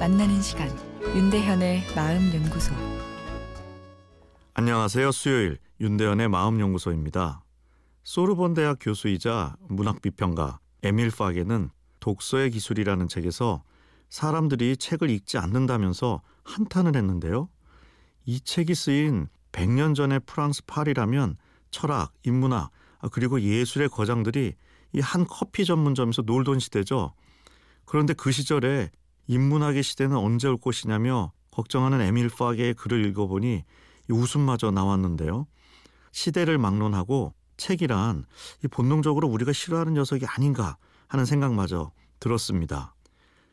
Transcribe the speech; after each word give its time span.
만나는 0.00 0.42
시간 0.42 0.68
윤대현의 1.14 1.84
마음 1.94 2.34
연구소 2.34 2.74
안녕하세요. 4.54 5.12
수요일 5.12 5.58
윤대현의 5.80 6.28
마음 6.28 6.58
연구소입니다. 6.58 7.44
소르본 8.02 8.54
대학 8.54 8.78
교수이자 8.80 9.54
문학 9.68 10.02
비평가 10.02 10.58
에밀 10.82 11.12
파게는 11.12 11.70
독서의 12.00 12.50
기술이라는 12.50 13.06
책에서 13.06 13.62
사람들이 14.10 14.76
책을 14.76 15.10
읽지 15.10 15.38
않는다면서 15.38 16.20
한탄을 16.42 16.96
했는데요. 16.96 17.48
이 18.26 18.40
책이 18.40 18.74
쓰인 18.74 19.28
100년 19.52 19.94
전의 19.94 20.22
프랑스 20.26 20.64
파리라면 20.66 21.36
철학, 21.70 22.12
인문학, 22.24 22.72
그리고 23.12 23.40
예술의 23.40 23.90
거장들이 23.90 24.54
이 24.92 25.00
한 25.00 25.24
커피 25.24 25.64
전문점에서 25.64 26.22
놀던 26.22 26.58
시대죠. 26.58 27.14
그런데 27.84 28.12
그 28.12 28.32
시절에 28.32 28.90
인문학의 29.26 29.82
시대는 29.82 30.16
언제 30.16 30.48
올 30.48 30.56
것이냐며 30.56 31.32
걱정하는 31.50 32.00
에밀 32.00 32.28
파게의 32.28 32.74
글을 32.74 33.04
읽어보니 33.06 33.64
웃음마저 34.10 34.70
나왔는데요. 34.70 35.46
시대를 36.12 36.58
막론하고 36.58 37.34
책이란 37.56 38.24
이 38.64 38.68
본능적으로 38.68 39.28
우리가 39.28 39.52
싫어하는 39.52 39.94
녀석이 39.94 40.26
아닌가 40.26 40.76
하는 41.08 41.24
생각마저 41.24 41.92
들었습니다. 42.20 42.94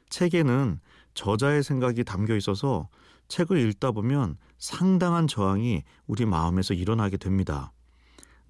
책에는 0.10 0.80
저자의 1.14 1.64
생각이 1.64 2.04
담겨 2.04 2.36
있어서 2.36 2.90
책을 3.28 3.58
읽다 3.70 3.92
보면 3.92 4.38
상당한 4.58 5.28
저항이 5.28 5.84
우리 6.08 6.26
마음에서 6.26 6.74
일어나게 6.74 7.18
됩니다. 7.18 7.72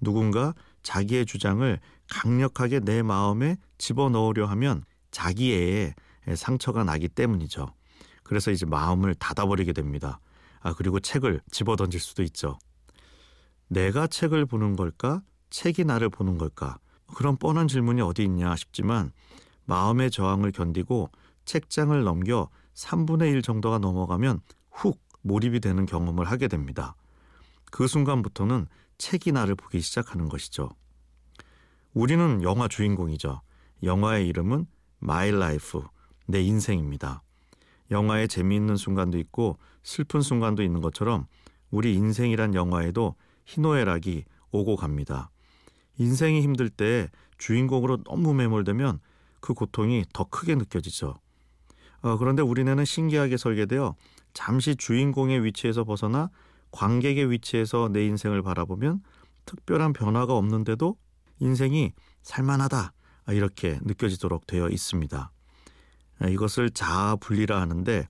누군가 0.00 0.54
자기의 0.82 1.26
주장을 1.26 1.78
강력하게 2.10 2.80
내 2.80 3.02
마음에 3.02 3.56
집어넣으려 3.78 4.46
하면 4.46 4.84
자기의 5.10 5.94
상처가 6.34 6.84
나기 6.84 7.08
때문이죠. 7.08 7.72
그래서 8.22 8.50
이제 8.50 8.66
마음을 8.66 9.14
닫아버리게 9.14 9.72
됩니다. 9.72 10.20
아, 10.60 10.72
그리고 10.74 11.00
책을 11.00 11.40
집어 11.50 11.76
던질 11.76 12.00
수도 12.00 12.22
있죠. 12.22 12.58
내가 13.68 14.06
책을 14.06 14.46
보는 14.46 14.76
걸까? 14.76 15.22
책이 15.50 15.84
나를 15.84 16.08
보는 16.08 16.38
걸까? 16.38 16.78
그런 17.14 17.36
뻔한 17.36 17.68
질문이 17.68 18.00
어디 18.00 18.22
있냐 18.24 18.54
싶지만 18.56 19.12
마음의 19.64 20.10
저항을 20.10 20.52
견디고 20.52 21.10
책장을 21.44 22.02
넘겨 22.04 22.48
3분의 22.74 23.32
1 23.32 23.42
정도가 23.42 23.78
넘어가면 23.78 24.40
훅 24.70 25.00
몰입이 25.22 25.60
되는 25.60 25.86
경험을 25.86 26.26
하게 26.26 26.48
됩니다. 26.48 26.96
그 27.70 27.86
순간부터는 27.86 28.66
책이 28.98 29.32
나를 29.32 29.54
보기 29.54 29.80
시작하는 29.80 30.28
것이죠. 30.28 30.70
우리는 31.94 32.42
영화 32.42 32.68
주인공이죠. 32.68 33.40
영화의 33.82 34.28
이름은 34.28 34.66
my 34.98 35.30
life, 35.30 35.82
내 36.26 36.40
인생입니다. 36.40 37.22
영화에 37.90 38.26
재미있는 38.26 38.76
순간도 38.76 39.18
있고 39.18 39.58
슬픈 39.82 40.20
순간도 40.20 40.62
있는 40.62 40.80
것처럼 40.80 41.26
우리 41.70 41.94
인생이란 41.94 42.54
영화에도 42.54 43.14
희노애락이 43.46 44.24
오고 44.50 44.76
갑니다. 44.76 45.30
인생이 45.98 46.40
힘들 46.40 46.68
때 46.68 47.10
주인공으로 47.38 48.04
너무 48.04 48.34
매몰되면 48.34 49.00
그 49.40 49.54
고통이 49.54 50.04
더 50.12 50.24
크게 50.24 50.54
느껴지죠. 50.54 51.14
어, 52.02 52.16
그런데 52.16 52.42
우리는 52.42 52.84
신기하게 52.84 53.36
설계되어 53.36 53.94
잠시 54.32 54.76
주인공의 54.76 55.44
위치에서 55.44 55.84
벗어나 55.84 56.30
관객의 56.70 57.30
위치에서 57.30 57.88
내 57.92 58.04
인생을 58.06 58.42
바라보면 58.42 59.02
특별한 59.44 59.92
변화가 59.92 60.34
없는데도 60.34 60.96
인생이 61.40 61.92
살만하다 62.22 62.92
이렇게 63.30 63.78
느껴지도록 63.82 64.46
되어 64.46 64.68
있습니다. 64.68 65.30
이것을 66.28 66.70
자아 66.70 67.16
분리라 67.16 67.60
하는데 67.60 68.08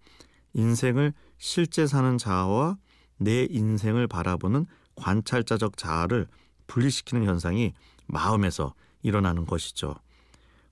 인생을 0.54 1.12
실제 1.38 1.86
사는 1.86 2.18
자아와 2.18 2.76
내 3.18 3.46
인생을 3.48 4.06
바라보는 4.06 4.66
관찰자적 4.96 5.76
자아를 5.76 6.26
분리시키는 6.66 7.24
현상이 7.24 7.72
마음에서 8.06 8.74
일어나는 9.02 9.46
것이죠. 9.46 9.94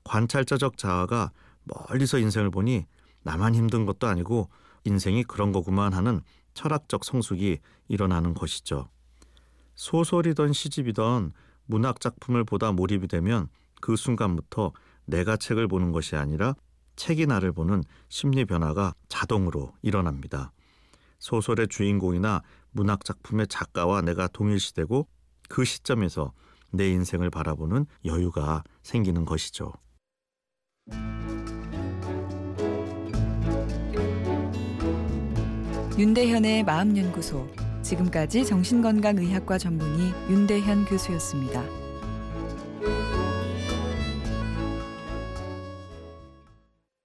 관찰자적 0.05 0.77
자아가 0.77 1.31
멀리서 1.65 2.19
인생을 2.19 2.51
보니 2.51 2.87
나만 3.23 3.55
힘든 3.55 3.87
것도 3.87 4.07
아니고 4.07 4.49
인생이 4.85 5.25
그런 5.25 5.53
거구만 5.53 5.93
하는 5.93 6.21
철학적 6.55 7.05
성숙이 7.05 7.59
일어나는 7.89 8.35
것이죠. 8.35 8.89
소설이던 9.75 10.53
시집이던 10.53 11.33
문학 11.67 12.01
작품을 12.01 12.45
보다 12.45 12.73
몰입이 12.73 13.09
되면 13.09 13.49
그 13.81 13.97
순간부터 13.97 14.73
내가 15.07 15.37
책을 15.37 15.69
보는 15.69 15.93
것이 15.93 16.17
아니라 16.17 16.55
책이 17.01 17.25
나를 17.25 17.53
보는 17.53 17.83
심리 18.11 18.45
변화가 18.45 18.93
자동으로 19.09 19.73
일어납니다. 19.81 20.53
소설의 21.19 21.69
주인공이나 21.69 22.43
문학 22.73 23.07
작품의 23.07 23.47
작가와 23.49 24.03
내가 24.03 24.29
동일시되고 24.29 25.09
그 25.49 25.65
시점에서 25.65 26.35
내 26.71 26.91
인생을 26.91 27.31
바라보는 27.31 27.87
여유가 28.05 28.63
생기는 28.83 29.25
것이죠. 29.25 29.73
윤대현의 35.99 36.65
마음연구소 36.65 37.49
지금까지 37.81 38.45
정신건강의학과 38.45 39.57
전문의 39.57 40.13
윤대현 40.29 40.85
교수였습니다. 40.85 41.65